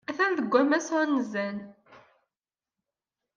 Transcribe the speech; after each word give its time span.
Atan 0.09 0.33
deg 0.37 0.47
wammas 0.51 0.87
anezzan. 1.01 1.57